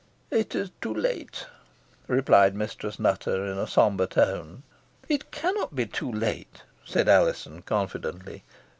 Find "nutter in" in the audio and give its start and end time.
2.97-3.59